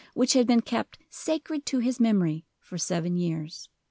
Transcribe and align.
which 0.15 0.33
had 0.33 0.47
been 0.47 0.61
kept 0.63 0.97
"sacred 1.11 1.63
to 1.63 1.77
his 1.77 1.99
memory" 1.99 2.43
for 2.59 2.75
seven 2.75 3.15
years. 3.15 3.69